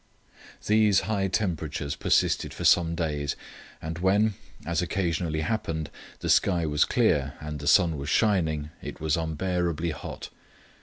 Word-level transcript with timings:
These 0.65 1.01
high 1.01 1.27
temperatures 1.27 1.95
persisted 1.95 2.55
for 2.55 2.63
some 2.65 2.95
days, 2.95 3.35
and 3.83 3.99
when, 3.99 4.33
as 4.65 4.81
occasionally 4.81 5.41
happened, 5.41 5.91
the 6.21 6.29
sky 6.31 6.65
was 6.65 6.85
clear 6.85 7.35
and 7.39 7.59
the 7.59 7.67
sun 7.67 7.97
was 7.99 8.09
shining 8.09 8.71
it 8.81 8.99
was 8.99 9.15
unbearably 9.15 9.91
hot. 9.91 10.29